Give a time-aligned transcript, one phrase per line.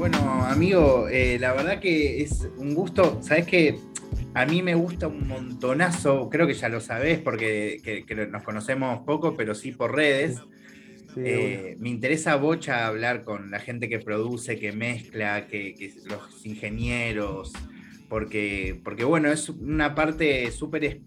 [0.00, 3.20] Bueno, amigo, eh, la verdad que es un gusto.
[3.22, 3.78] Sabes que
[4.32, 9.36] a mí me gusta un montonazo, creo que ya lo sabés porque nos conocemos poco,
[9.36, 10.40] pero sí por redes.
[11.18, 17.52] Eh, me interesa bocha hablar con la gente que produce, que mezcla, que, los ingenieros,
[18.08, 21.02] porque, porque bueno, es una parte súper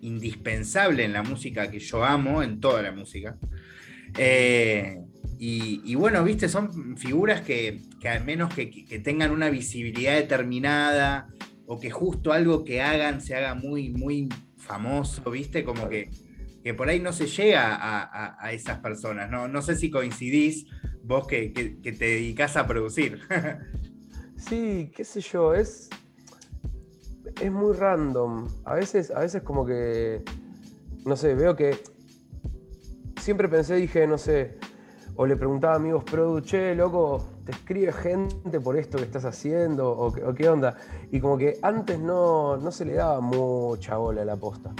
[0.00, 3.36] indispensable en la música que yo amo, en toda la música.
[4.16, 4.96] Eh,
[5.42, 8.66] y, bueno, viste, son figuras que, al menos que,
[9.02, 11.28] tengan una visibilidad determinada
[11.64, 16.10] o que justo algo que hagan se haga muy, muy famoso, viste, como que,
[16.62, 17.78] que por ahí no se llega
[18.38, 19.30] a, esas personas.
[19.30, 19.48] ¿no?
[19.48, 20.66] no sé si coincidís
[21.02, 21.48] vos que,
[21.82, 23.20] te dedicás a producir.
[24.36, 25.88] sí, qué sé yo, es,
[27.40, 28.46] es muy random.
[28.66, 30.22] A veces, a veces como que,
[31.06, 31.78] no sé, veo que
[33.18, 34.58] siempre pensé, dije, no sé,
[35.16, 39.24] o le preguntaba a amigos produ, che, loco, te escribe gente por esto que estás
[39.24, 40.76] haciendo, o, qué onda.
[41.10, 44.72] Y como que antes no, se le daba mucha bola a la posta.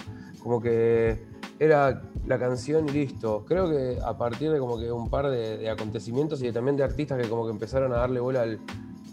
[0.42, 1.18] Como que
[1.58, 3.44] era la canción y listo.
[3.46, 7.20] Creo que a partir de como que un par de, acontecimientos y también de artistas
[7.20, 8.60] que como que empezaron a darle bola al,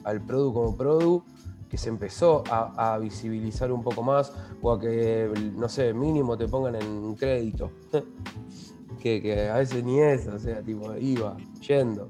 [0.03, 1.23] al produ como produ,
[1.69, 4.31] que se empezó a, visibilizar un poco más,
[4.61, 7.71] o a que, no sé, mínimo te pongan en crédito.
[8.97, 12.09] que, a veces ni eso, o sea, tipo, iba, yendo.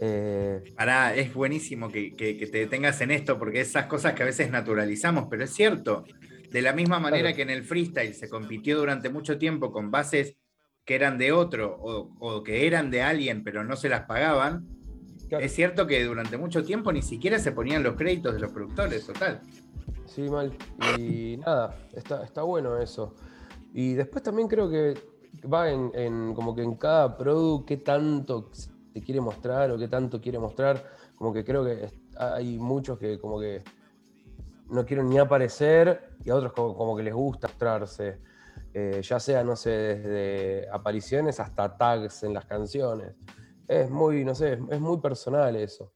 [0.00, 0.62] Eh,
[1.16, 5.44] es buenísimo que, te detengas en esto, porque esas cosas que a veces naturalizamos, pero
[5.44, 6.04] es cierto.
[6.50, 10.36] De la misma manera que en el freestyle se compitió durante mucho tiempo con bases
[10.84, 14.68] que eran de otro o, que eran de alguien, pero no se las pagaban,
[15.30, 19.06] es cierto que durante mucho tiempo ni siquiera se ponían los créditos de los productores,
[19.06, 19.40] total.
[20.06, 20.52] Sí, mal.
[20.98, 23.16] Y nada, está, está bueno eso.
[23.72, 24.94] Y después también creo que
[25.42, 28.50] va en, como que en cada producto qué tanto
[28.92, 30.82] te quiere mostrar o qué tanto quiere mostrar.
[31.16, 33.62] Como que creo que hay muchos que como que
[34.70, 38.18] no quieren ni aparecer y a otros como, que les gusta mostrarse.
[38.72, 43.14] Eh, ya sea, no sé, desde apariciones hasta tags en las canciones.
[43.68, 45.92] Es muy, no sé, es muy personal eso.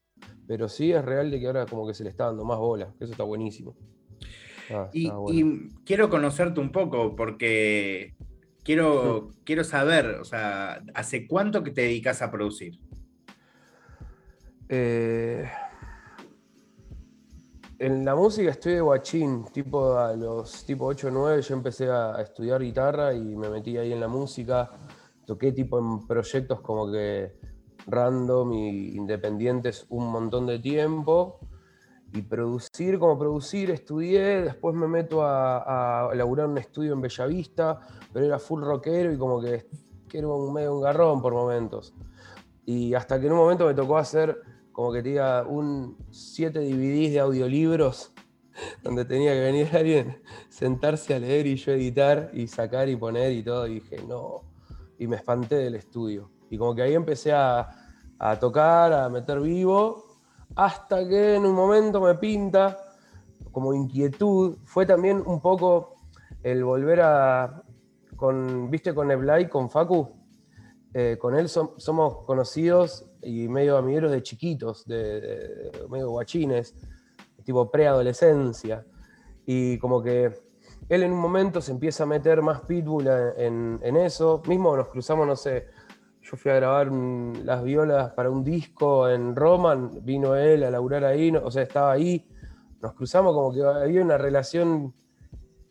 [0.46, 2.94] Pero sí es real de que ahora como que se le está dando más bola,
[3.00, 3.76] eso está buenísimo.
[4.70, 8.14] Ah, y, y, quiero conocerte un poco, porque
[8.68, 12.78] Quiero, quiero saber, o sea, ¿hace cuánto que te dedicas a producir?
[14.68, 15.48] Eh,
[17.78, 21.88] en la música estoy de guachín, tipo a los tipo 8 o 9 yo empecé
[21.88, 24.70] a, estudiar guitarra y me metí ahí en la música.
[25.24, 27.38] Toqué tipo en proyectos como que
[27.86, 31.40] random y independientes un montón de tiempo.
[32.12, 37.80] Y producir como producir, estudié, después me meto a, a laburar un estudio en Bellavista,
[38.12, 39.66] pero era full rockero y como que,
[40.08, 41.94] que era un medio un garrón por momentos.
[42.64, 44.40] Y hasta que en un momento me tocó hacer
[44.72, 48.12] como que tenía un 7 DVDs de audiolibros
[48.82, 53.32] donde tenía que venir alguien, sentarse a leer y yo editar y sacar y poner
[53.32, 53.66] y todo.
[53.66, 54.42] Y dije, no.
[54.98, 56.30] Y me espanté del estudio.
[56.50, 57.68] Y como que ahí empecé a,
[58.18, 60.07] a tocar, a meter vivo,
[60.54, 62.78] hasta que en un momento me pinta
[63.52, 64.56] como inquietud.
[64.64, 65.98] Fue también un poco
[66.42, 67.62] el volver a,
[68.16, 70.08] con, viste, con Eblay, con Facu,
[70.94, 76.74] eh, con él somos conocidos y medio amigueros de chiquitos, de, medio guachines,
[77.44, 78.84] tipo preadolescencia.
[79.46, 80.32] Y como que
[80.88, 84.42] él en un momento se empieza a meter más pitbull en, eso.
[84.46, 85.66] Mismo nos cruzamos, no sé,
[86.30, 91.04] yo fui a grabar las violas para un disco en Roma, vino él a laburar
[91.04, 92.28] ahí, o sea, estaba ahí.
[92.82, 94.92] Nos cruzamos como que había una relación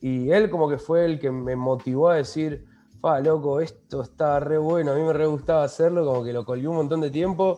[0.02, 2.66] y él como que fue el que me motivó a decir,
[3.00, 6.44] fa, loco, esto está re bueno, a mí me re gustaba hacerlo, como que lo
[6.44, 7.58] colgué un montón de tiempo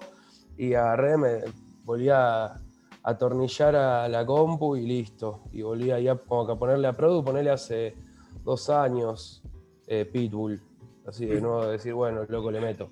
[0.57, 1.39] y agarré, me
[1.85, 2.59] volví a
[3.03, 5.43] atornillar a la compu y listo.
[5.53, 7.95] Y volví a como que a ponerle a Produ, ponerle hace
[8.43, 9.41] dos años
[9.87, 10.68] eh, Pitbull.
[11.09, 12.91] Así de nuevo decir, bueno, loco, le meto.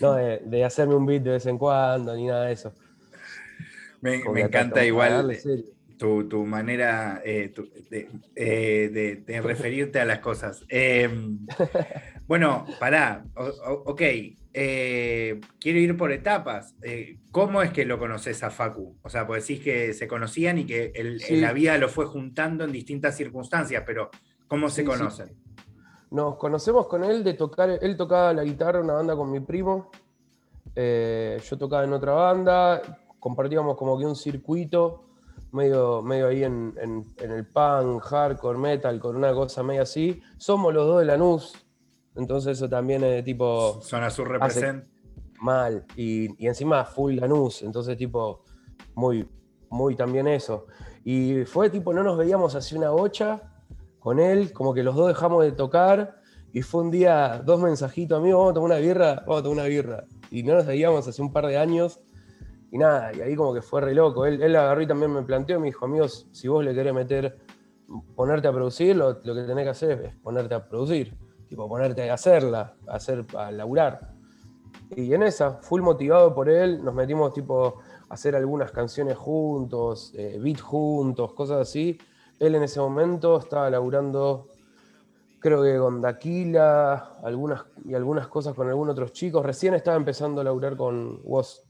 [0.00, 2.74] No de, hacerme un beat de vez en cuando, ni nada de eso.
[4.02, 5.36] Me, encanta igual
[5.96, 7.52] tu, manera eh,
[8.36, 10.62] eh, de, referirte a las cosas.
[10.68, 11.38] Em,
[12.26, 14.02] bueno, pará, ok,
[14.52, 16.74] eh, quiero ir por etapas.
[17.30, 18.98] ¿Cómo es que lo conoces a Facu?
[19.02, 22.64] O sea, pues decís que se conocían y que en la vida lo fue juntando
[22.64, 24.10] en distintas circunstancias, pero
[24.46, 25.47] ¿cómo se conocen?
[26.10, 29.40] Nos conocemos con él de tocar, él tocaba la guitarra en una banda con mi
[29.40, 29.90] primo,
[30.74, 32.80] yo tocaba en otra banda,
[33.18, 35.08] compartíamos como que un circuito
[35.52, 36.74] medio, medio ahí en,
[37.18, 40.20] el punk, hardcore, metal, con una cosa medio así.
[40.36, 41.54] Somos los dos de Lanús,
[42.16, 43.80] entonces eso también es tipo...
[43.82, 44.84] Zona Sur represent.
[45.40, 45.84] Mal.
[45.96, 48.44] Y, encima full Lanús, entonces tipo,
[48.94, 49.28] muy,
[49.70, 50.66] muy también eso.
[51.04, 53.57] Y fue tipo, no nos veíamos hace una bocha
[53.98, 56.20] con él, como que los dos dejamos de tocar
[56.52, 59.58] y fue un día, dos mensajitos, amigos, vamos a tomar una birra, vamos a tomar
[59.58, 60.04] una birra.
[60.30, 62.00] Y no nos veíamos hace un par de años
[62.70, 64.26] y nada, y ahí como que fue re loco.
[64.26, 67.38] Él, él agarró y también me planteó, me dijo, amigos, si vos le querés meter,
[68.14, 71.16] ponerte a producir, lo, que tenés que hacer es ponerte a producir,
[71.48, 74.12] tipo ponerte a hacerla, a hacer, a laburar.
[74.96, 80.12] Y en esa, full motivado por él, nos metimos tipo a hacer algunas canciones juntos,
[80.14, 81.98] eh, beat juntos, cosas así.
[82.38, 84.48] Él en ese momento estaba laburando,
[85.40, 89.44] creo que con Daquila, algunas, y algunas cosas con algunos otros chicos.
[89.44, 91.62] Recién estaba empezando a laburar con Woz,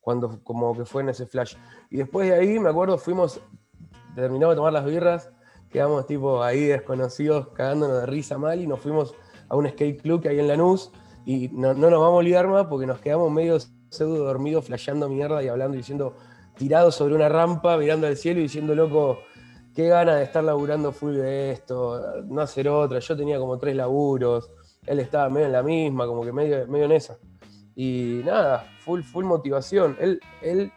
[0.00, 1.54] cuando como que fue en ese flash.
[1.90, 3.40] Y después de ahí, me acuerdo, fuimos,
[4.14, 5.30] terminamos de tomar las birras,
[5.70, 9.14] quedamos tipo ahí desconocidos, cagándonos de risa mal, y nos fuimos
[9.48, 10.92] a un skate club que hay en Lanús,
[11.24, 13.58] y no, nos vamos a olvidar más porque nos quedamos medio
[13.90, 16.16] pseudo dormidos, flasheando mierda y hablando y diciendo,
[16.56, 19.20] tirados sobre una rampa, mirando al cielo y diciendo, loco,
[19.74, 22.98] qué gana de estar laburando full de esto, no hacer otra.
[22.98, 24.50] Yo tenía como tres laburos,
[24.86, 27.18] él estaba medio en la misma, como que medio, medio en esa.
[27.74, 29.96] Y nada, full, full motivación.
[30.00, 30.72] Él, él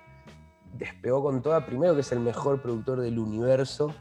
[0.77, 3.93] despegó con toda, primero que es el mejor productor del universo,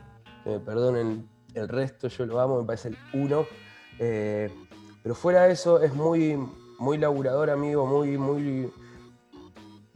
[0.45, 3.47] que perdonen el resto, yo lo amo, me parece el uno.
[3.99, 4.51] Eh,
[5.03, 6.39] pero fuera de eso, es muy,
[6.79, 8.71] muy laburador, amigo, muy, muy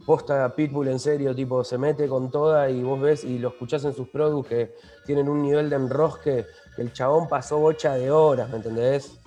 [0.09, 3.85] posta Pitbull en serio, tipo, se mete con toda y vos ves y lo escuchás
[3.85, 4.75] en sus productos que
[5.05, 9.19] tienen un nivel de enrosque que el chabón pasó bocha de horas, ¿me entendés?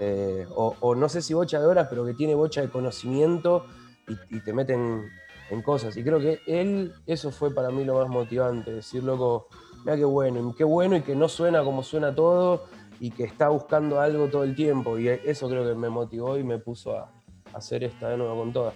[0.00, 3.66] Eh, o, no sé si bocha de horas, pero que tiene bocha de conocimiento
[4.08, 5.04] y, te meten
[5.50, 5.96] en cosas.
[5.96, 9.46] Y creo que él, eso fue para mí lo más motivante, decir, loco,
[9.84, 12.64] mira qué bueno, y qué bueno y que no suena como suena todo
[12.98, 14.98] y que está buscando algo todo el tiempo.
[14.98, 17.12] Y eso creo que me motivó y me puso a,
[17.52, 18.74] hacer esta de nuevo con todas.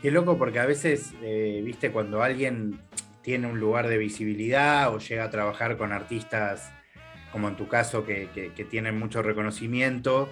[0.00, 2.80] Qué loco, porque a veces, eh, viste, cuando alguien
[3.20, 6.72] tiene un lugar de visibilidad o llega a trabajar con artistas,
[7.32, 8.28] como en tu caso, que,
[8.70, 10.30] tienen mucho reconocimiento,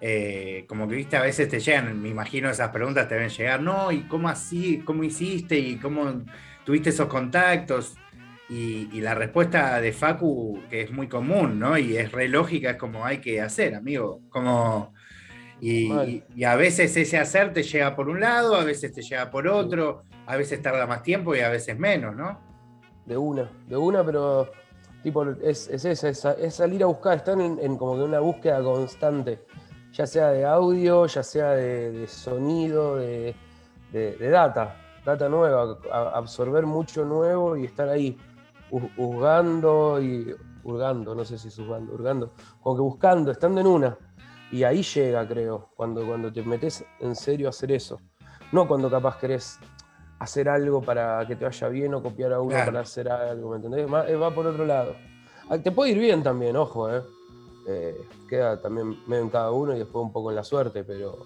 [0.00, 3.60] eh, como que viste, a veces te llegan, me imagino esas preguntas te deben llegar,
[3.60, 4.78] no, ¿y cómo así?
[4.84, 5.58] ¿Cómo hiciste?
[5.58, 6.24] ¿Y cómo
[6.64, 7.96] tuviste esos contactos?
[8.48, 11.76] Y, la respuesta de Facu, que es muy común, ¿no?
[11.76, 14.22] Y es re lógica, es como hay que hacer, amigo.
[14.30, 14.94] Como,
[15.60, 19.48] y, a veces ese hacer te llega por un lado, a veces te llega por
[19.48, 22.38] otro, a veces tarda más tiempo y a veces menos, ¿no?
[23.06, 24.50] De una, de una, pero
[25.02, 29.44] tipo, es, es esa, es, salir a buscar, están en, como que una búsqueda constante,
[29.92, 33.34] ya sea de audio, ya sea de, sonido, de,
[33.92, 35.78] de, data, data nueva,
[36.12, 38.18] absorber mucho nuevo y estar ahí
[38.70, 43.96] hurgando y hurgando, no sé si es hurgando, hurgando, como que buscando, estando en una.
[44.52, 48.00] Y ahí llega, creo, cuando, cuando te metes en serio a hacer eso.
[48.52, 49.58] No cuando capaz querés
[50.18, 53.56] hacer algo para que te vaya bien o copiar a uno para hacer algo, ¿me
[53.56, 53.86] entendés?
[54.08, 54.94] Eh, va por otro lado.
[55.48, 57.02] Ah, te puede ir bien también, ojo, ¿eh?
[57.68, 57.96] ¿eh?
[58.28, 61.18] queda también medio en cada uno y después un poco en la suerte, pero,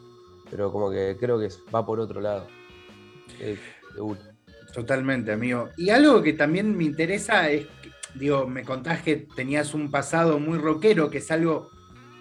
[0.51, 2.47] pero como que creo que va por otro lado.
[3.39, 4.21] de uno.
[4.73, 5.69] Totalmente, amigo.
[5.77, 7.67] Y algo que también me interesa es,
[8.15, 11.71] digo, me contás que tenías un pasado muy rockero, que es algo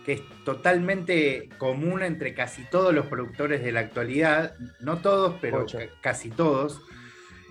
[0.10, 5.68] que es totalmente común entre casi todos los productores de la actualidad, no todos, pero
[6.02, 6.82] casi todos.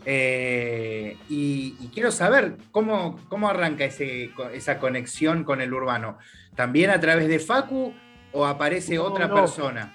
[0.05, 6.19] Eh, y, quiero saber cómo, cómo arranca ese, esa conexión con el urbano.
[6.57, 7.95] ¿También a través de Facu
[8.33, 9.93] o aparece otra persona?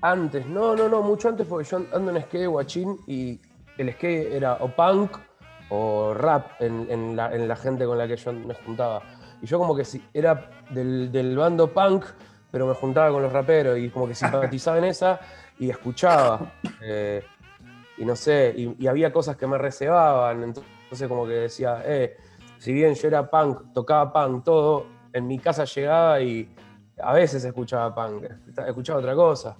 [0.00, 3.38] antes, no, no, no, mucho antes, porque yo ando en skate guachín y
[3.76, 5.18] el skate era o punk
[5.68, 9.02] o rap en, la, gente con la que yo me juntaba.
[9.42, 12.04] Y yo como que si, era del, bando punk,
[12.50, 15.20] pero me juntaba con los raperos y como que simpatizaba en esa
[15.58, 16.52] y escuchaba.
[16.82, 17.22] Eh,
[17.98, 22.16] y no sé, y, había cosas que me reservaban, entonces como que decía, eh,
[22.58, 26.48] si bien yo era punk, tocaba punk, todo, en mi casa llegaba y
[27.02, 28.24] a veces escuchaba punk,
[28.66, 29.56] escuchaba otra cosa.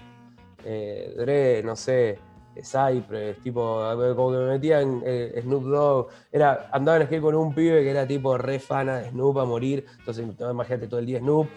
[0.65, 2.19] Eh, Dre, no sé,
[2.57, 3.81] Cypress, tipo,
[4.17, 7.83] como que me metía en eh, Snoop Dogg, era, andaba en skate con un pibe
[7.83, 11.49] que era tipo re fana de Snoop a morir, entonces imagínate todo el día Snoop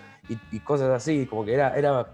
[0.52, 2.08] y, cosas así, como que era, era,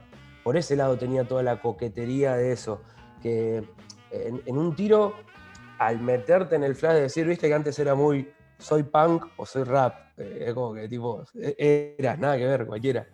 [0.44, 2.82] por ese lado tenía toda la coquetería de eso,
[3.22, 3.64] que
[4.12, 5.14] en, un tiro,
[5.78, 9.46] al meterte en el flash de decir, viste que antes era muy, soy punk o
[9.46, 13.06] soy rap, eh, es como que tipo, e, era nada que ver, cualquiera.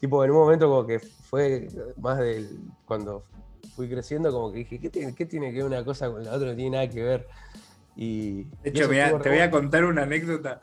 [0.00, 2.48] Tipo, en un momento como que fue más del,
[2.86, 3.24] cuando
[3.74, 6.32] fui creciendo, como que dije, ¿qué tiene, qué tiene que ver una cosa con la
[6.32, 6.50] otra?
[6.50, 7.26] No tiene nada que ver.
[7.96, 10.60] Y, de hecho, te voy a contar una anécdota.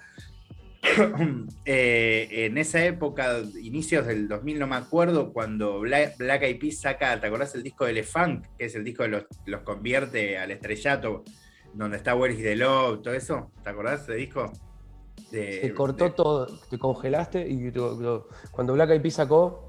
[1.66, 7.20] eh, en esa época, inicios del 2000, no me acuerdo, cuando Black, Eyed Peas saca,
[7.20, 8.46] ¿te acordás el disco de Le Funk?
[8.58, 11.24] Que es el disco que los, convierte al estrellato,
[11.74, 13.52] donde está Where is the Love, todo eso.
[13.64, 14.52] ¿Te acordás de ese disco?
[15.30, 17.72] Se cortó todo, te congelaste y
[18.52, 19.67] cuando Black Eyed Peas sacó,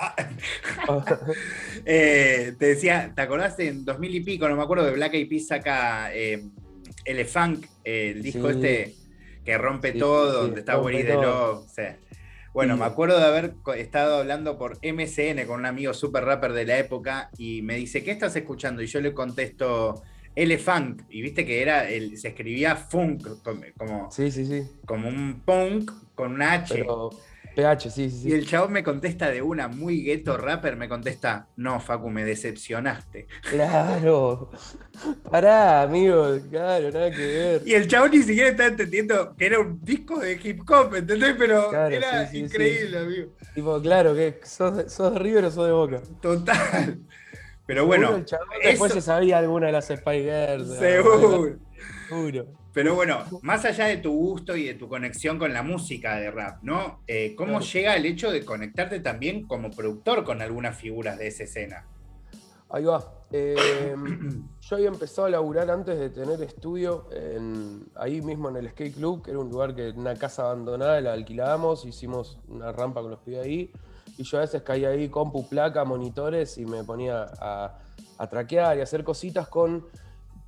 [1.84, 4.48] eh, te decía, ¿te acordás en 2000 y pico?
[4.48, 6.42] No me acuerdo de Black Eyed Peas saca eh,
[7.04, 8.94] Elefunk, el disco este
[9.44, 11.66] que rompe todo, donde está de Love.
[12.52, 16.64] Bueno, me acuerdo de haber estado hablando por MCN con un amigo super rapper de
[16.64, 18.82] la época y me dice, ¿qué estás escuchando?
[18.82, 20.02] Y yo le contesto,
[20.34, 21.02] Elefunk.
[21.10, 23.26] Y viste que era, el, se escribía funk,
[23.76, 24.62] como, sí, sí, sí.
[24.84, 26.84] como un punk con un H.
[27.54, 31.48] PH, sí, sí, Y el chabón me contesta de una muy gueto rapper, me contesta,
[31.56, 33.26] no, Facu, me decepcionaste.
[33.48, 34.50] Claro.
[35.30, 37.62] Pará, amigo, claro, nada que ver.
[37.64, 41.34] Y el chabón ni siquiera estaba entendiendo que era un disco de hip hop, ¿entendés?
[41.38, 43.32] Pero era increíble, amigo.
[43.54, 46.02] Tipo, claro, que sos, sos de River o sos de Boca.
[46.20, 46.98] Total.
[47.66, 48.24] Pero bueno.
[48.64, 50.76] después se sabía alguna de las Spy Girls.
[50.76, 51.56] Seguro.
[52.08, 52.59] Seguro.
[52.72, 56.30] Pero bueno, más allá de tu gusto y de tu conexión con la música de
[56.30, 57.02] rap, ¿no?
[57.08, 61.44] Eh, ¿Cómo llega el hecho de conectarte también como productor con algunas figuras de esa
[61.44, 61.86] escena?
[62.68, 63.12] Ahí va.
[63.32, 67.08] Em, yo había empezado a laburar antes de tener estudio
[67.96, 71.12] ahí mismo en el Skate Club, que era un lugar que una casa abandonada, la
[71.12, 73.72] alquilábamos, hicimos una rampa con los pibes ahí.
[74.16, 77.78] Y yo a veces caía ahí compu, placa, monitores y me ponía a,
[78.18, 79.86] a traquear y a hacer cositas con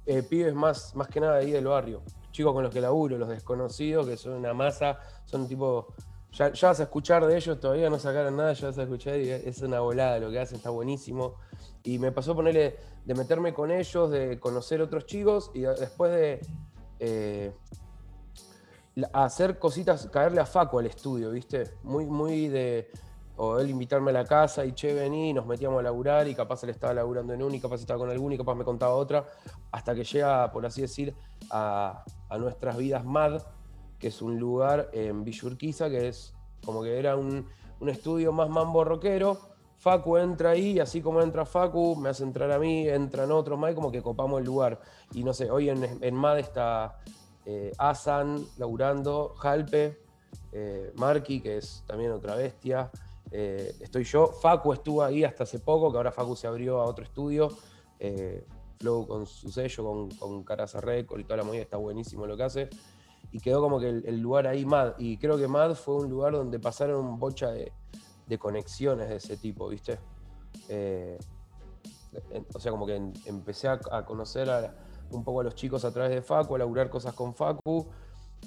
[0.06, 2.02] eh, pibes más, más que nada ahí del barrio.
[2.32, 5.94] Chicos con los que laburo, los desconocidos, que son una masa, son tipo.
[6.32, 9.28] Ya, vas a escuchar de ellos, todavía no sacaron nada, ya vas a escuchar y
[9.28, 11.35] es una volada lo que hacen, está buenísimo.
[11.82, 16.40] Y me pasó ponerle de meterme con ellos, de conocer otros chicos y después de
[17.00, 17.52] eh,
[19.12, 21.75] hacer cositas, caerle a Faco al estudio, ¿viste?
[21.82, 22.90] Muy, muy de
[23.36, 26.34] o él invitarme a la casa y che, vení, y nos metíamos a laburar y
[26.34, 28.94] capaz él estaba laburando en uno y capaz estaba con alguno y capaz me contaba
[28.94, 29.24] otra,
[29.70, 31.14] hasta que llega, por así decir,
[31.50, 32.04] a,
[32.38, 33.42] nuestras vidas MAD,
[33.98, 36.34] que es un lugar en Villurquiza, que es
[36.64, 37.46] como que era un,
[37.86, 39.38] estudio más mambo rockero.
[39.78, 43.72] Facu entra ahí así como entra Facu, me hace entrar a mí, entran otros más
[43.72, 44.80] y como que copamos el lugar.
[45.12, 46.98] Y no sé, hoy en, MAD está
[47.44, 49.98] eh, Asan laburando, Jalpe,
[50.52, 52.90] eh, Marky, que es también otra bestia.
[53.32, 54.26] Eh, estoy yo.
[54.26, 57.48] Facu estuvo ahí hasta hace poco, que ahora Facu se abrió a otro estudio.
[57.98, 58.46] Eh,
[58.78, 62.36] Flow con su sello, con, con Caraza Record y toda la movida, está buenísimo lo
[62.36, 62.68] que hace.
[63.30, 64.94] Y quedó como que el, lugar ahí MAD.
[64.98, 67.72] Y creo que MAD fue un lugar donde pasaron bocha de,
[68.38, 69.98] conexiones de ese tipo, ¿viste?
[70.68, 71.18] Eh,
[72.54, 72.96] o sea, como que
[73.26, 74.48] empecé a, conocer
[75.10, 77.86] un poco a los chicos a través de Facu, a laburar cosas con Facu,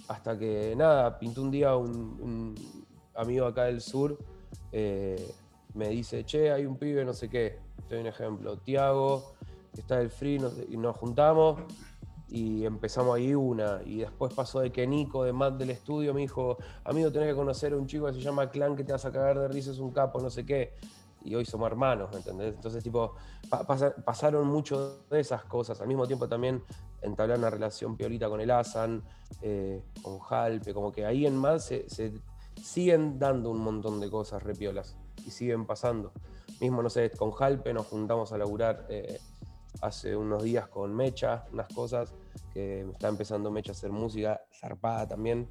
[0.08, 1.90] hasta que nada, pintó un día un,
[2.20, 2.56] un
[3.14, 4.18] amigo acá del sur
[4.72, 5.34] eh,
[5.74, 9.36] me dice, che, hay un pibe, no sé qué, te doy un ejemplo, Tiago,
[9.74, 11.60] está del free, y nos juntamos
[12.28, 13.82] y empezamos ahí una.
[13.86, 17.36] Y después pasó de que Nico, de Matt del estudio, me dijo, amigo, tenés que
[17.36, 19.72] conocer a un chico que se llama Clan, que te vas a cagar de risa,
[19.72, 20.74] es un capo, no sé qué.
[21.24, 22.54] Y hoy somos hermanos, ¿me entendés?
[22.54, 23.16] Entonces, tipo,
[24.06, 25.82] pasaron mucho de esas cosas.
[25.82, 26.64] Al mismo tiempo también
[27.02, 29.04] entablar una relación piorita con el Asan,
[29.42, 32.14] eh, con Jalpe, como que ahí en Mad se
[32.62, 36.12] siguen dando un montón de cosas repiolas y siguen pasando.
[36.62, 39.20] Mismo, no sé, con Jalpe nos juntamos a laburar eh,
[39.82, 42.14] hace unos días con Mecha, unas cosas,
[42.54, 45.50] que está empezando Mecha a hacer música zarpada también.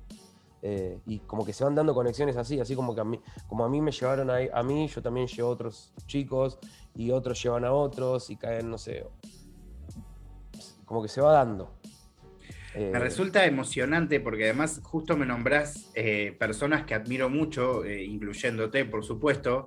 [0.63, 3.67] Eh, y como que se van dando conexiones así, así como que a mí, como
[3.67, 6.59] a mí me llevaron a, a mí, yo también llevo a otros chicos
[6.95, 9.07] y otros llevan a otros y caen, no sé,
[10.87, 11.71] como que se va dando.
[12.75, 18.03] Me eh, resulta emocionante porque además justo me nombrás eh, personas que admiro mucho, eh,
[18.03, 19.65] incluyéndote, por supuesto,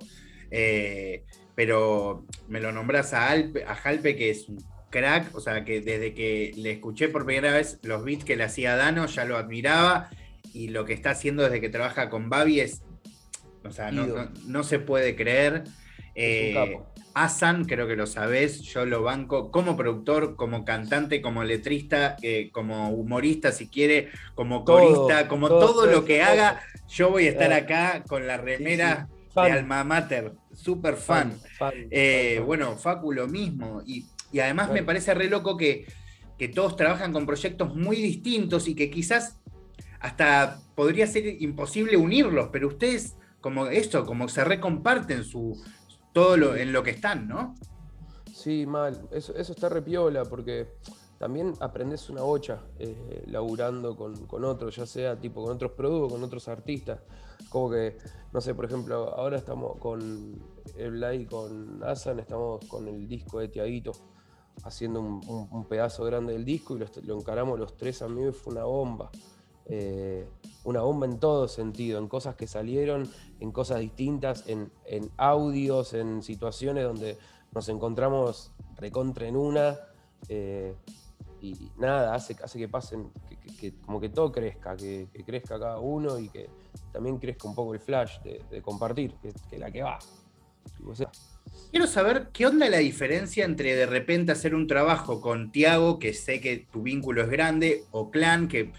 [1.54, 5.80] pero me lo nombrás a, Alpe, a Jalpe, que es un crack, o sea, que
[5.80, 9.36] desde que le escuché por primera vez los beats que le hacía Dano, ya lo
[9.36, 10.10] admiraba,
[10.52, 12.82] y lo que está haciendo desde que trabaja con Babi es,
[13.64, 15.64] o sea, no, se puede creer.
[17.14, 22.50] Asan, creo que lo sabés, yo lo banco como productor, como cantante, como letrista, eh,
[22.52, 27.52] como humorista, si quiere, como corista, como todo, lo que haga, yo voy a estar
[27.52, 31.34] acá con la remera de Alma Mater, súper fan.
[31.90, 34.06] Eh, bueno, Facu lo mismo, y,
[34.38, 35.86] además me parece re loco que,
[36.38, 39.40] que todos trabajan con proyectos muy distintos y que quizás
[39.98, 45.60] hasta podría ser imposible unirlos, pero ustedes como esto, como se recomparten su,
[46.12, 47.54] todo lo, en lo que están, ¿no?
[48.34, 49.08] Sí, mal.
[49.10, 50.68] Eso, eso está repiola porque
[51.18, 56.22] también aprendes una bocha eh, laburando con, otros, ya sea tipo con otros productos, con
[56.22, 57.00] otros artistas.
[57.48, 57.98] Como que,
[58.32, 60.40] no sé, por ejemplo, ahora estamos con
[60.76, 63.92] el y con Asan, estamos con el disco de Tiaguito,
[64.62, 68.64] haciendo un, pedazo grande del disco y lo, encaramos los tres amigos y fue una
[68.64, 69.10] bomba.
[69.68, 70.26] Eh,
[70.64, 73.10] una bomba en todo sentido, en cosas que salieron,
[73.40, 74.70] en cosas distintas, en,
[75.16, 77.18] audios, en situaciones donde
[77.52, 79.78] nos encontramos recontra en una.
[80.28, 80.74] Eh,
[81.40, 83.10] y nada, hace, hace que pasen,
[83.60, 86.48] que, como que todo crezca, que, crezca cada uno y que
[86.92, 89.14] también crezca un poco el flash de, compartir,
[89.50, 89.98] que, la que va.
[91.70, 96.12] Quiero saber qué onda la diferencia entre de repente hacer un trabajo con Tiago, que
[96.14, 98.72] sé que tu vínculo es grande, o Clan, que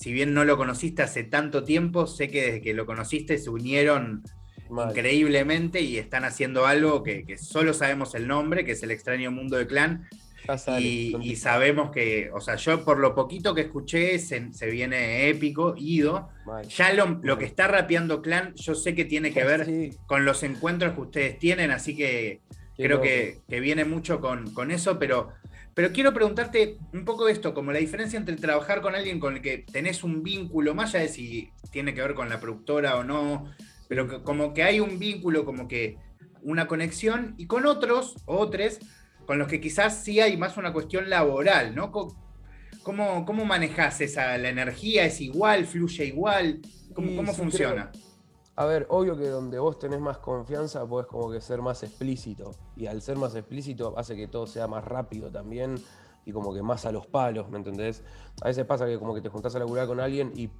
[0.00, 3.50] si bien no lo conociste hace tanto tiempo, sé que desde que lo conociste se
[3.50, 4.22] unieron
[4.88, 9.30] increíblemente y están haciendo algo que, que, solo sabemos el nombre, que es el extraño
[9.30, 10.08] mundo de Clan,
[10.80, 16.30] y, sabemos que, o sea, yo por lo poquito que escuché se, viene épico, Ido.
[16.76, 20.94] Ya lo, que está rapeando Clan, yo sé que tiene que ver con los encuentros
[20.94, 22.40] que ustedes tienen, así que
[22.74, 25.28] creo que, viene mucho con, con, eso, pero,
[25.74, 29.36] pero quiero preguntarte un poco de esto, como la diferencia entre trabajar con alguien con
[29.36, 32.96] el que tenés un vínculo, más allá de si tiene que ver con la productora
[32.96, 33.46] o no,
[33.88, 35.96] pero como que hay un vínculo, como que
[36.42, 38.78] una conexión, y con otros, otros,
[39.26, 41.92] con los que quizás sí hay más una cuestión laboral, ¿no?
[42.82, 45.04] ¿Cómo, cómo manejas esa, la energía?
[45.04, 45.66] ¿Es igual?
[45.66, 46.60] ¿Fluye igual?
[46.94, 47.92] ¿Cómo, funciona?
[48.60, 52.50] A ver, obvio que donde vos tenés más confianza podés como que ser más explícito.
[52.76, 55.82] Y al ser más explícito hace que todo sea más rápido también
[56.26, 58.04] y como que más a los palos, ¿me entendés?
[58.42, 60.50] A veces pasa que como que te juntás a laburar con alguien y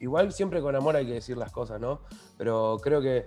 [0.00, 2.00] igual siempre con amor hay que decir las cosas, ¿no?
[2.38, 3.26] Pero creo que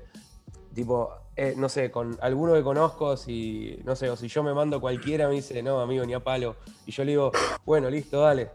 [0.74, 4.56] tipo, eh, no sé, con alguno que conozco, si, no sé, o si yo me
[4.56, 6.56] mando cualquiera, me dice, no, amigo, ni a palo.
[6.88, 7.32] Y yo le digo,
[7.68, 8.50] bueno, listo, dale.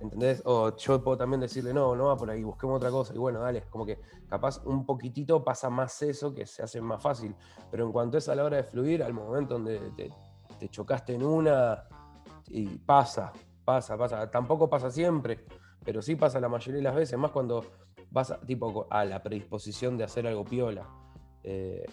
[0.00, 0.42] ¿Entendés?
[0.44, 3.14] O yo puedo también decirle, no, no va por ahí, busquemos otra cosa.
[3.14, 7.02] Y bueno, dale, como que capaz un poquitito pasa más eso que se hace más
[7.02, 7.34] fácil.
[7.70, 10.10] Pero en cuanto es a la hora de fluir, al momento donde te,
[10.58, 11.84] te chocaste en una,
[12.50, 13.32] y pasa,
[13.64, 14.30] pasa, pasa.
[14.30, 15.44] Tampoco pasa siempre,
[15.84, 17.64] pero sí pasa la mayoría de las veces, más cuando
[18.10, 20.88] vas a, tipo, a la predisposición de hacer algo piola.
[21.42, 21.86] Eh,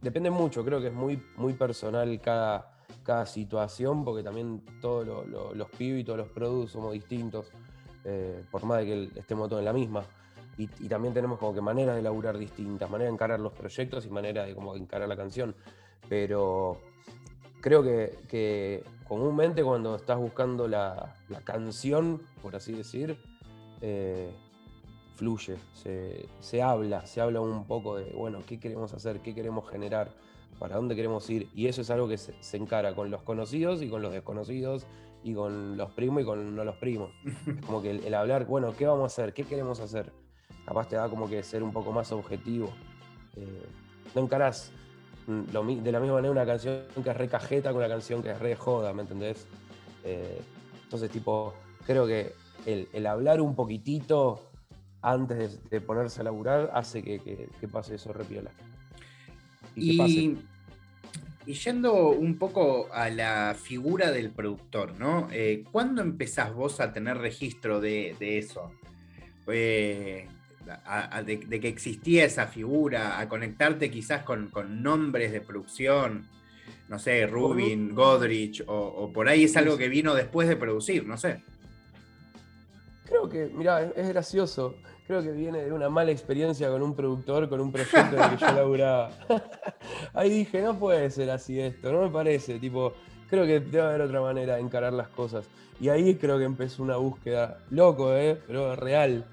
[0.00, 5.70] depende mucho, creo que es muy, muy personal cada, cada situación, porque también todos los
[5.70, 7.50] pibes y todos los productos somos distintos,
[8.04, 10.04] eh, por más de que estemos todos en la misma.
[10.58, 14.10] Y, también tenemos como que maneras de laburar distintas, maneras de encarar los proyectos y
[14.10, 15.54] maneras de como encarar la canción.
[16.08, 16.78] Pero
[17.60, 23.18] creo que, comúnmente cuando estás buscando la, canción, por así decir,
[23.80, 24.30] eh,
[25.22, 25.56] fluye,
[26.40, 30.10] se, habla, se habla un poco de, bueno, qué queremos hacer, qué queremos generar,
[30.58, 31.48] para dónde queremos ir.
[31.54, 34.84] Y eso es algo que se, encara con los conocidos y con los desconocidos
[35.22, 37.10] y con los primos y con no los primos.
[37.66, 39.32] como que el, hablar, bueno, ¿qué vamos a hacer?
[39.32, 40.12] ¿Qué queremos hacer?
[40.66, 42.70] Capaz te da como que ser un poco más objetivo.
[43.36, 43.66] Eh,
[44.16, 44.72] no encarás
[45.28, 48.32] mm, de la misma manera una canción que es re cajeta con una canción que
[48.32, 49.46] es re joda, ¿me entendés?
[50.02, 50.40] Eh,
[50.82, 51.54] entonces, tipo,
[51.86, 52.34] creo que
[52.66, 54.51] el, el hablar un poquitito
[55.02, 58.50] antes de, ponerse a laburar hace que, pase eso repiola.
[59.74, 60.36] Y,
[61.44, 65.28] y, yendo un poco a la figura del productor, ¿no?
[65.32, 68.70] Eh, ¿Cuándo empezás vos a tener registro de, eso?
[69.48, 70.28] Eh,
[71.24, 74.50] de, que existía esa figura, a conectarte quizás con,
[74.82, 76.28] nombres de producción,
[76.88, 81.06] no sé, Rubin, Godrich, o, o por ahí es algo que vino después de producir,
[81.06, 81.42] no sé.
[83.04, 87.48] Creo que, mira, es gracioso creo que viene de una mala experiencia con un productor,
[87.48, 89.10] con un proyecto en el que yo laburaba.
[90.14, 92.92] Ahí dije, no puede ser así esto, no me parece, tipo,
[93.28, 95.46] creo que debe haber otra manera de encarar las cosas.
[95.80, 98.40] Y ahí creo que empezó una búsqueda, loco, ¿eh?
[98.46, 99.24] pero real.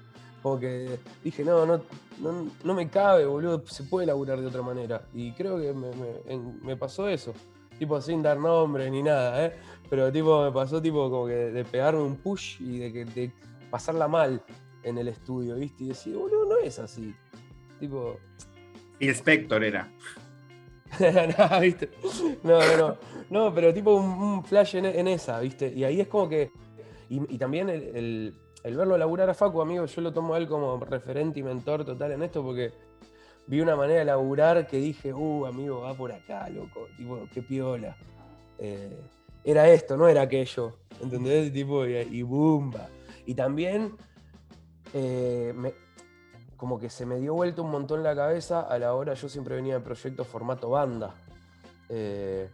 [0.42, 1.80] Como que dije, no, no,
[2.64, 5.02] no, me cabe, boludo, se puede laburar de otra manera.
[5.14, 5.72] Y creo que
[6.62, 7.34] me, pasó eso,
[7.78, 9.52] tipo sin dar nombre ni nada, ¿eh?
[9.88, 13.32] pero tipo me pasó tipo como que de pegarme un push y de, que, de
[13.70, 14.42] pasarla mal
[14.82, 15.84] en el estudio, ¿viste?
[15.84, 17.14] Y decir, boludo, no es así.
[17.78, 18.18] Tipo.
[18.98, 19.90] Y Spector era.
[21.00, 21.90] no, ¿viste?
[22.42, 22.96] No, no,
[23.30, 23.54] no.
[23.54, 25.72] pero tipo un, flash en, esa, ¿viste?
[25.74, 26.50] Y ahí es como que.
[27.08, 31.40] Y, también el, verlo laburar a Facu, amigo, yo lo tomo a él como referente
[31.40, 32.72] y mentor total en esto porque
[33.48, 36.86] vi una manera de laburar que dije, uh, amigo, va por acá, loco.
[36.96, 37.96] Tipo, qué piola.
[38.58, 38.96] Eh,
[39.42, 40.76] era esto, no era aquello.
[41.02, 41.52] ¿Entendés?
[41.52, 42.88] Tipo, y, y bumba.
[43.26, 43.96] Y también
[44.92, 45.54] eh,
[46.56, 49.54] como que se me dio vuelta un montón la cabeza a la hora, yo siempre
[49.54, 51.14] venía de proyectos formato banda.
[51.88, 52.50] Eh,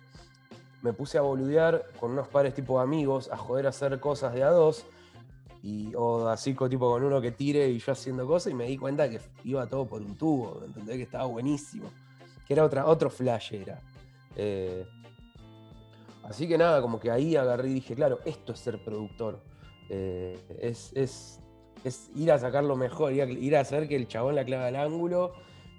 [0.82, 4.44] me puse a boludear con unos pares tipo amigos, a joder a hacer cosas de
[4.44, 4.84] a dos,
[5.62, 8.78] y, o así tipo con uno que tire y yo haciendo cosas, y me di
[8.78, 10.96] cuenta que iba todo por un tubo, ¿entendés?
[10.96, 11.90] Que estaba buenísimo.
[12.46, 13.82] Que era otra, otro flash era.
[14.36, 14.86] Eh,
[16.22, 19.40] así que nada, como que ahí agarré y dije, claro, esto es ser productor.
[19.88, 21.40] Es, es,
[22.14, 25.32] ir a sacar lo mejor, ir a, hacer que el chabón la clave al ángulo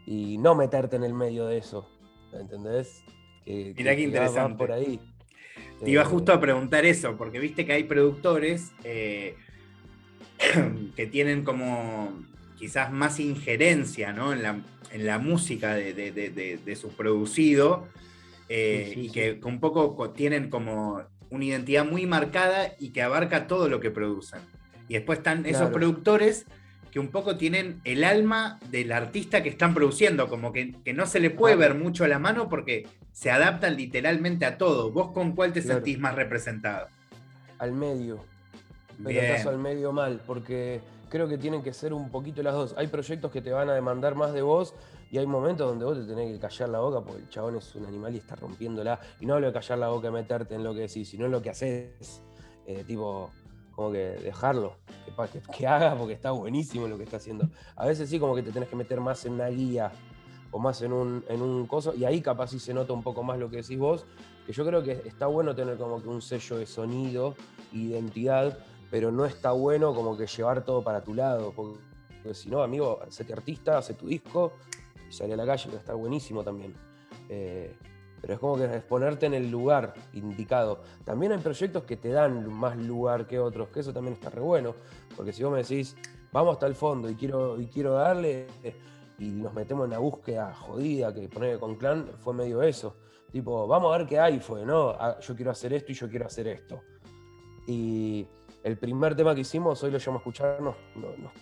[0.06, 1.90] y no meterte en el medio de eso.
[2.34, 3.04] ¿Entendés?
[3.46, 4.58] Que, Mirá qué interesante.
[4.58, 5.00] por ahí.
[5.84, 9.36] Te iba eh, justo a preguntar eso, porque viste que hay productores que
[11.08, 12.26] tienen como
[12.58, 17.88] quizás más injerencia en, la, música de, su producido
[18.50, 23.70] eh, y que un poco tienen como una identidad muy marcada y que abarca todo
[23.70, 24.40] lo que producen.
[24.88, 26.46] Y después están esos productores
[26.92, 31.20] que un poco tienen el alma del artista que están produciendo, como que, no se
[31.20, 34.92] le puede ver mucho a la mano porque se adaptan literalmente a todo.
[34.92, 36.88] ¿Vos con cuál te sentís más representado?
[37.60, 38.24] Al medio.
[39.04, 42.76] Pero caso al medio mal, porque creo que tienen que ser un poquito las dos.
[42.78, 44.74] Hay proyectos que te van a demandar más de vos
[45.12, 47.76] y hay momentos donde vos te tenés que callar la boca porque el chabón es
[47.76, 49.00] un animal y está rompiéndola.
[49.20, 51.32] Y no hablo de callar la boca y meterte en lo que decís, sino en
[51.32, 52.22] lo que haces.
[52.66, 53.32] Eh, tipo,
[53.78, 54.74] como que dejarlo,
[55.56, 57.48] que, haga porque está buenísimo lo que está haciendo.
[57.76, 59.92] A veces sí como que te tenés que meter más en una guía
[60.50, 63.22] o más en un, en un coso, y ahí capaz sí se nota un poco
[63.22, 64.08] más lo que decís vos,
[64.48, 67.36] que yo creo que está bueno tener como que un sello de sonido,
[67.72, 68.58] identidad,
[68.90, 73.00] pero no está bueno como que llevar todo para tu lado, porque, si no, amigo,
[73.08, 74.54] hacete artista, hace tu disco
[75.08, 76.74] y sale a la calle, que está buenísimo también.
[77.30, 77.78] Eh,
[78.22, 80.82] pero es como que es ponerte en el lugar indicado.
[81.04, 84.42] También hay proyectos que te dan más lugar que otros, que eso también está re
[84.42, 84.76] bueno,
[85.16, 85.96] porque si vos me decís,
[86.32, 88.48] vamos hasta el fondo y quiero, y quiero darle,
[89.20, 92.96] y nos metemos en la búsqueda jodida que poner con Clan, fue medio eso.
[93.32, 94.90] Tipo, vamos a ver qué hay, fue, ¿no?
[94.92, 96.82] Ah, yo quiero hacer esto y yo quiero hacer esto.
[97.68, 98.26] Y
[98.64, 100.76] el primer tema que hicimos, hoy lo llevamos a escuchar, nos,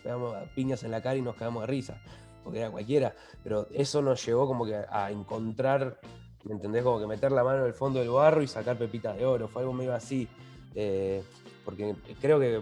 [0.01, 2.01] pegamos a piñas en la cara y nos quedamos de risa,
[2.43, 5.99] porque era cualquiera, pero eso nos llevó como que a encontrar,
[6.45, 6.83] ¿me entendés?
[6.83, 9.47] Como que meter la mano en el fondo del barro y sacar pepitas de oro,
[9.47, 10.27] fue algo medio así,
[10.73, 11.23] eh,
[11.63, 12.61] porque creo que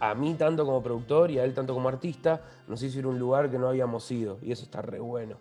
[0.00, 3.08] a mí tanto como productor y a él tanto como artista, nos hizo ir a
[3.08, 5.38] un lugar que no habíamos ido, y eso está re bueno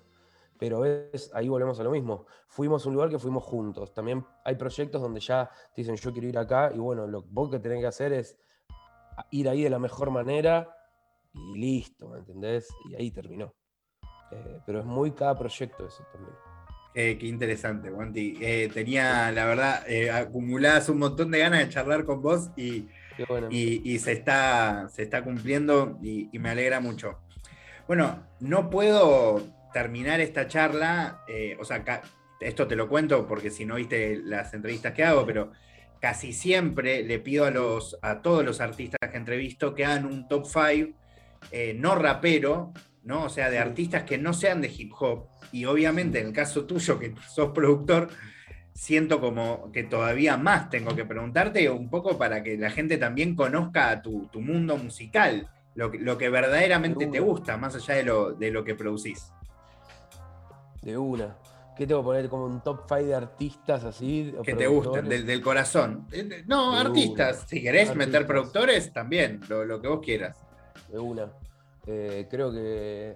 [0.62, 2.28] pero es, ahí volvemos a lo mismo.
[2.46, 3.96] Fuimos a un lugar que fuimos juntos.
[3.96, 7.50] También hay proyectos donde ya te dicen yo quiero ir acá y bueno, lo vos
[7.50, 8.38] que tenés que hacer es
[9.32, 10.70] ir ahí de la mejor manera
[11.34, 12.70] y listo, ¿me entendés?
[12.92, 13.56] Y ahí terminó.
[14.30, 16.36] Eh, pero es muy cada proyecto eso también.
[16.94, 18.38] Eh, qué interesante, Wanti.
[18.42, 22.88] Eh, tenía, la verdad, acumuladas un montón de ganas de charlar con vos y,
[23.50, 27.20] y, se, está, se está cumpliendo y, y me alegra mucho.
[27.88, 29.42] Bueno, no puedo
[29.74, 31.84] terminar esta charla, eh, o sea,
[32.40, 35.52] esto te lo cuento porque si no viste las entrevistas que hago, pero
[36.00, 40.28] casi siempre le pido a, los, a todos los artistas que entrevisto que hagan un
[40.28, 40.98] top 5
[41.52, 42.72] eh, no rapero,
[43.04, 43.26] ¿no?
[43.26, 45.28] O sea, de artistas que no sean de hip hop.
[45.52, 48.10] Y obviamente en el caso tuyo, que sos productor,
[48.74, 53.36] siento como que todavía más tengo que preguntarte un poco para que la gente también
[53.36, 58.34] conozca tu, tu mundo musical, lo, lo, que verdaderamente te gusta, más allá de lo,
[58.34, 59.32] de lo que producís.
[60.82, 61.38] De una.
[61.78, 64.34] ¿Qué tengo que poner como un top 5 de artistas así?
[64.44, 66.06] Que te gusten, del, corazón.
[66.12, 67.46] Eh, no, artistas.
[67.48, 70.38] Si querés meter productores, también, lo, que vos quieras.
[70.90, 71.32] De una.
[71.88, 73.16] Eh, creo que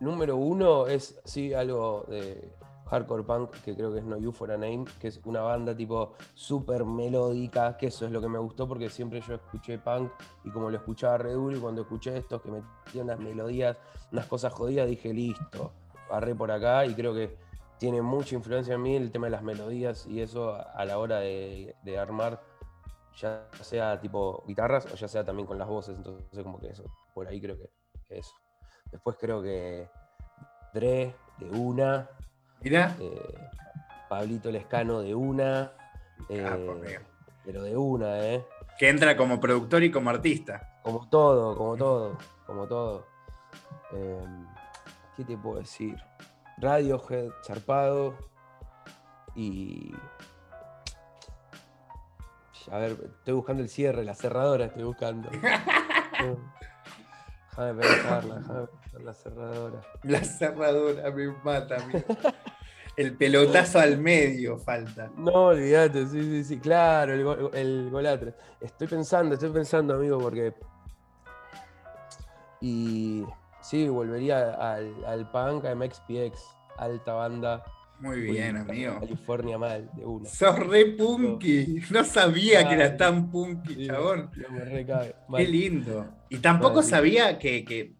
[0.00, 2.52] número uno es, sí, algo de
[2.92, 5.74] hardcore punk, que creo que es No You For A Name, que es una banda
[5.74, 10.12] tipo súper melódica, que eso es lo que me gustó porque siempre yo escuché punk
[10.44, 13.78] y como lo escuchaba Red y cuando escuché estos que metían unas melodías,
[14.12, 15.72] unas cosas jodidas, dije, listo,
[16.10, 17.34] barré por acá y creo que
[17.78, 21.20] tiene mucha influencia en mí el tema de las melodías y eso a la hora
[21.20, 22.42] de, armar,
[23.16, 26.84] ya sea tipo guitarras o ya sea también con las voces, entonces como que eso,
[27.14, 27.70] por ahí creo que,
[28.18, 28.34] eso.
[28.90, 29.88] Después creo que
[30.72, 32.08] Dre de una.
[32.60, 32.96] Mira.
[33.00, 33.34] Eh,
[34.08, 35.72] Pablito Lescano de una.
[36.28, 37.00] Eh,
[37.44, 38.46] pero de una, ¿eh?
[38.78, 40.80] Que entra como productor y como artista.
[40.82, 43.06] Como todo, como todo, como todo.
[43.92, 44.26] Eh,
[45.16, 45.96] ¿Qué te puedo decir?
[46.58, 48.16] Radiohead, Charpado
[49.34, 49.94] y.
[52.70, 55.28] A ver, estoy buscando el cierre, la cerradora estoy buscando.
[57.56, 59.80] déjame pensarla, déjame pensar la cerradora.
[60.02, 61.76] La cerradora me mata,
[62.96, 65.10] El pelotazo al medio falta.
[65.16, 68.34] No, olvídate, sí, sí, sí, claro, el, el golatre.
[68.60, 70.54] Estoy pensando, estoy pensando, amigo, porque.
[72.60, 73.24] Y
[73.62, 77.64] Sí, volvería al, al punk, a MXPX, alta banda.
[78.02, 78.98] Muy bien, amigo.
[78.98, 80.28] California mal, de una.
[80.28, 81.82] Sos re punky.
[81.90, 84.28] No sabía que eras tan punky, chabón.
[85.28, 85.44] me.
[85.44, 86.08] Qué lindo.
[86.28, 87.94] Y tampoco sabía que, que,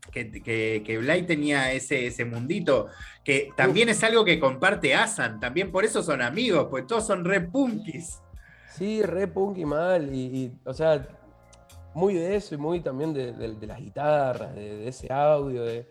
[0.83, 2.89] que, Blay tenía ese, ese mundito,
[3.23, 5.39] que también es algo que comparte Asan.
[5.39, 8.19] También por eso son amigos, pues todos son re punkis.
[8.77, 10.13] Sí, re punky mal.
[10.13, 11.07] Y, o sea,
[11.95, 15.63] muy de eso y muy también de, las guitarras, de, ese audio.
[15.63, 15.87] De,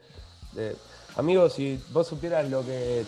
[1.16, 3.06] Amigos, si vos supieras lo que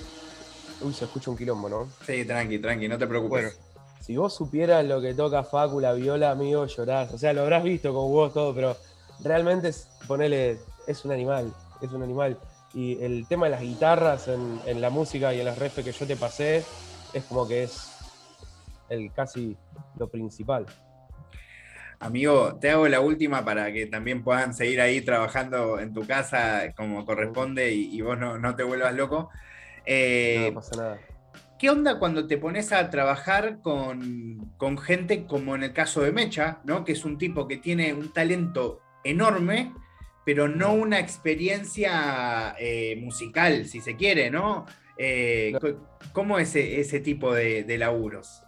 [0.82, 1.90] Uy, se escucha un quilombo, ¿no?
[2.06, 3.58] Sí, tranqui, tranqui, no te preocupes.
[4.02, 7.14] si vos supieras lo que toca Facu, la viola, amigo, llorás.
[7.14, 8.76] O sea, lo habrás visto con vos todo, pero
[9.24, 12.38] realmente es, ponele, es un animal, es un animal.
[12.74, 16.08] Y el tema de las guitarras en, la música y en las refes que yo
[16.08, 16.64] te pasé,
[17.14, 17.92] es como que es
[18.90, 19.56] el casi
[19.98, 20.66] lo principal.
[22.00, 26.74] Amigo, te hago la última para que también puedan seguir ahí trabajando en tu casa
[26.76, 29.30] como corresponde y, vos no, no, te vuelvas loco.
[29.86, 31.00] Eh, no pasa nada.
[31.64, 36.60] ¿Qué onda cuando te pones a trabajar con, gente como en el caso de Mecha,
[36.66, 36.84] ¿no?
[36.84, 39.74] que es un tipo que tiene un talento enorme,
[40.26, 44.66] pero no una experiencia eh, musical, si se quiere, ¿no?
[44.98, 45.54] Eh,
[46.12, 48.44] ¿Cómo es ese, tipo de, laburos?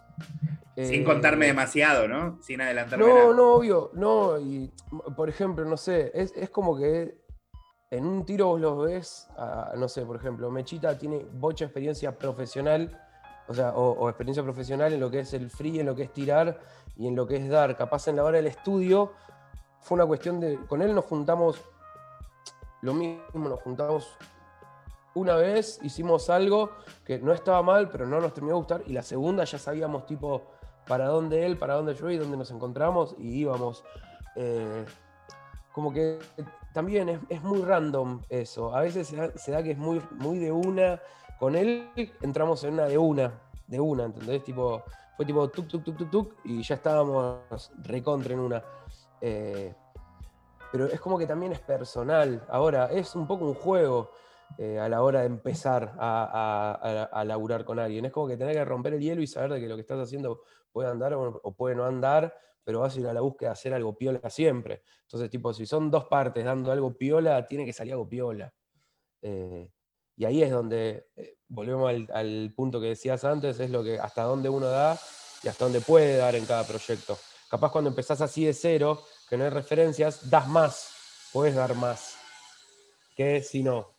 [0.76, 2.38] Sin contarme demasiado, ¿no?
[2.42, 3.06] Sin adelantarme.
[3.06, 4.38] No, no, obvio, no.
[4.38, 4.70] Y,
[5.16, 7.14] por ejemplo, no sé, es, es como que
[7.96, 9.28] en un tiro vos los ves,
[9.76, 13.00] no sé, por ejemplo, Mechita tiene mucha experiencia profesional,
[13.48, 16.12] o sea, o, experiencia profesional en lo que es el free, en lo que es
[16.12, 16.58] tirar
[16.96, 17.76] y en lo que es dar.
[17.76, 19.12] Capaz en la hora del estudio
[19.80, 21.60] fue una cuestión de, con él nos juntamos,
[22.82, 24.16] lo mismo, nos juntamos
[25.14, 26.70] una vez, hicimos algo
[27.04, 30.06] que no estaba mal, pero no nos terminó de gustar, y la segunda ya sabíamos
[30.06, 30.42] tipo
[30.86, 33.84] para dónde él, para dónde yo y dónde nos encontramos, y íbamos.
[34.34, 34.84] Eh,
[35.76, 36.18] como que
[36.72, 38.74] también es, muy random eso.
[38.74, 40.98] A veces se da, que es muy, muy de una.
[41.38, 41.90] Con él
[42.22, 44.42] entramos en una de una, de una, ¿entendés?
[44.42, 44.82] Tipo,
[45.18, 48.64] fue tipo tuk, tuk, tuk, tuk, tuk, y ya estábamos recontra en una.
[49.20, 49.74] Eh,
[50.72, 52.42] pero es como que también es personal.
[52.48, 54.12] Ahora, es un poco un juego
[54.58, 58.04] eh, a la hora de empezar a, a, laburar con alguien.
[58.04, 59.98] Es como que tener que romper el hielo y saber de que lo que estás
[59.98, 63.52] haciendo puede andar o puede no andar, pero vas a ir a la búsqueda de
[63.52, 64.82] hacer algo piola siempre.
[65.02, 68.52] Entonces, tipo, si son dos partes dando algo piola, tiene que salir algo piola.
[69.22, 69.70] Eh,
[70.16, 74.22] y ahí es donde, eh, volvemos al, punto que decías antes, es lo que hasta
[74.22, 74.98] dónde uno da
[75.42, 77.18] y hasta dónde puede dar en cada proyecto.
[77.48, 80.90] Capaz cuando empezás así de cero, que no hay referencias, das más,
[81.32, 82.16] puedes dar más,
[83.14, 83.95] que si no.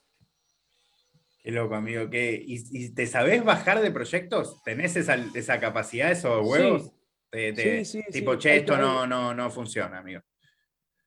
[1.48, 2.10] Qué loco, amigo.
[2.12, 4.62] ¿Y, te sabés bajar de proyectos?
[4.64, 6.92] ¿Tenés esa, esa capacidad, esos huevos?
[7.32, 10.20] sí, sí, tipo, che, esto no, no, no funciona, amigo.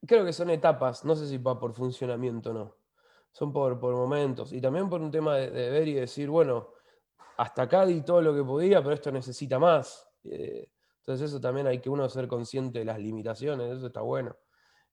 [0.06, 2.76] Creo que son etapas, no sé si va por funcionamiento o no.
[3.30, 4.54] Son por, por momentos.
[4.54, 6.70] Y también por un tema de, ver y decir, bueno,
[7.36, 10.08] hasta acá di todo lo que podía, pero esto necesita más.
[10.24, 14.34] Eh, entonces eso también hay que uno ser consciente de las limitaciones, eso está bueno.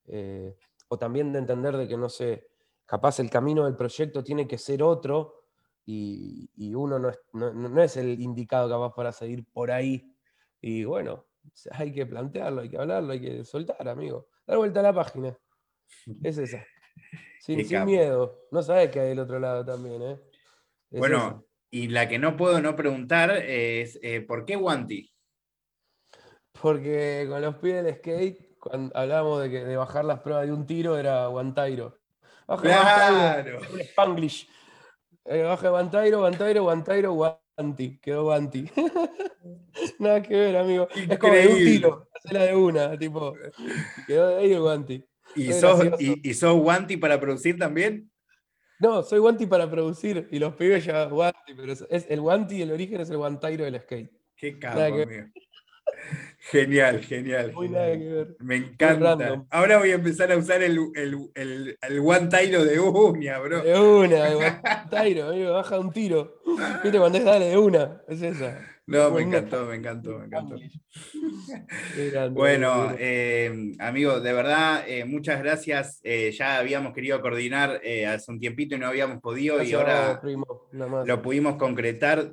[0.07, 0.57] Eh,
[0.89, 2.49] o también de entender de que, no sé,
[2.85, 5.36] capaz el camino del proyecto tiene que ser otro
[5.89, 10.13] y, uno no es, no es, el indicado capaz para seguir por ahí
[10.61, 11.25] y bueno,
[11.71, 14.27] hay que plantearlo, hay que hablarlo, hay que soltar, amigo.
[14.45, 15.37] Dar vuelta a la página.
[16.23, 16.65] Es esa.
[17.39, 18.41] Sin, miedo.
[18.51, 20.19] No sabes que hay del otro lado también, ¿eh?
[20.91, 25.13] bueno, y la que no puedo no preguntar es, eh, ¿por qué Wanty?
[26.61, 30.53] Porque con los pies del skate, cuando hablábamos de, que, de bajar las pruebas de
[30.53, 31.99] un tiro, era Guantairo.
[32.47, 33.59] Baja claro.
[33.73, 34.49] un Spanglish.
[35.29, 37.99] Eh, baja Guantairo, Guantairo, Guantairo, Guanti.
[37.99, 38.65] Quedó Guanti.
[39.99, 40.87] Nada que ver, amigo.
[40.95, 43.33] Es como de un tiro, la de una, tipo.
[44.05, 45.03] Quedó de ahí el guanti.
[45.35, 48.09] ¿Y sos, y, guanti para producir también?
[48.79, 52.71] No, soy guanti para producir y los pibes ya guanti, pero es, el guanti, el
[52.71, 54.11] origen es el guantairo del skate.
[54.35, 55.29] Qué amigo.
[56.39, 57.51] Genial, genial.
[57.53, 58.35] Muy nada que ver.
[58.39, 59.45] Me encanta.
[59.49, 63.61] Ahora voy a empezar a usar el, el, el, el guantairo de una, bro.
[63.61, 66.39] De una, el guantairo, amigo, baja un tiro.
[66.83, 68.59] Viste cuando es dale de una, es esa.
[68.87, 70.55] No, me encantó, me encantó, me encantó.
[72.31, 75.99] bueno, eh, amigo, de verdad, eh, muchas gracias.
[76.03, 80.21] Eh, ya habíamos querido coordinar hace un tiempito y no habíamos podido y ahora
[81.05, 82.31] lo pudimos concretar.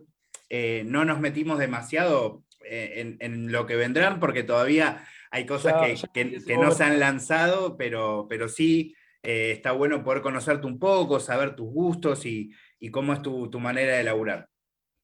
[0.84, 5.74] no nos metimos demasiado en, lo que vendrán porque todavía hay cosas
[6.12, 11.56] que, no se han lanzado, pero, pero sí está bueno poder conocerte un poco, saber
[11.56, 12.54] tus gustos y,
[12.92, 14.48] cómo es tu, tu manera de laburar.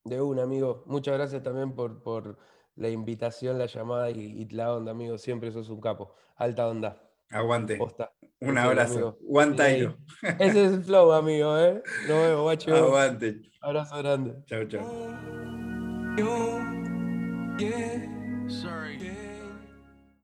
[0.05, 0.85] De un amigo.
[0.87, 2.39] Muchas gracias también por, por
[2.77, 5.19] la invitación, la llamada y, la onda, amigo.
[5.19, 6.15] Siempre sos un capo.
[6.37, 7.03] Alta onda.
[7.31, 7.79] Aguante.
[8.41, 9.19] Un abrazo.
[10.39, 11.83] Ese es el flow, amigo, ¿eh?
[12.09, 12.75] Nos vemos, guacho.
[12.75, 13.43] Aguante.
[13.61, 14.43] Abrazo grande.
[14.47, 14.87] Chao, chao.
[17.61, 17.99] Yeah.
[18.49, 19.10] Sorry.